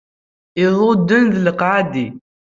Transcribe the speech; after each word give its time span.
Iḍudan 0.63 1.25
d 1.33 1.37
leqɛadi. 1.45 2.07